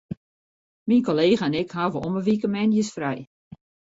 Myn 0.87 1.01
kollega 1.09 1.45
en 1.45 1.59
ik 1.61 1.73
hawwe 1.77 1.97
om 2.05 2.13
'e 2.15 2.21
wike 2.27 2.49
moandeis 2.53 2.89
frij. 2.95 3.19